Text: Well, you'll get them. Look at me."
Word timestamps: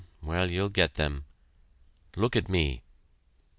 Well, 0.23 0.49
you'll 0.49 0.69
get 0.69 0.95
them. 0.95 1.25
Look 2.15 2.35
at 2.35 2.49
me." 2.49 2.81